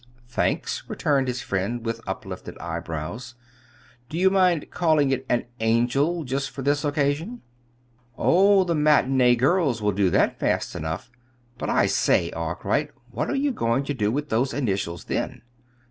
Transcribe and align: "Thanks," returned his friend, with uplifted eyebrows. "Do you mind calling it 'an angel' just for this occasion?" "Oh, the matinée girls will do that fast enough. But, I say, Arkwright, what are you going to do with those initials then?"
"Thanks," 0.27 0.81
returned 0.87 1.27
his 1.27 1.43
friend, 1.43 1.85
with 1.85 2.01
uplifted 2.07 2.57
eyebrows. 2.57 3.35
"Do 4.09 4.17
you 4.17 4.31
mind 4.31 4.71
calling 4.71 5.11
it 5.11 5.23
'an 5.29 5.45
angel' 5.59 6.23
just 6.23 6.49
for 6.49 6.63
this 6.63 6.83
occasion?" 6.83 7.43
"Oh, 8.17 8.63
the 8.63 8.73
matinée 8.73 9.37
girls 9.37 9.79
will 9.79 9.91
do 9.91 10.09
that 10.09 10.39
fast 10.39 10.73
enough. 10.73 11.11
But, 11.59 11.69
I 11.69 11.85
say, 11.85 12.31
Arkwright, 12.31 12.89
what 13.11 13.29
are 13.29 13.35
you 13.35 13.51
going 13.51 13.83
to 13.83 13.93
do 13.93 14.11
with 14.11 14.29
those 14.29 14.55
initials 14.55 15.03
then?" 15.03 15.43